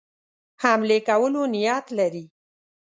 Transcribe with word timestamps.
حملې 0.63 0.99
کولو 1.07 1.41
نیت 1.53 1.85
لري. 1.97 2.25